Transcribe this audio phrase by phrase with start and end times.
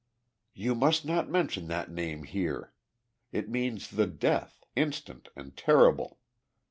[0.55, 2.73] "You must not mention that name here.
[3.31, 6.17] It means the death, instant and terrible!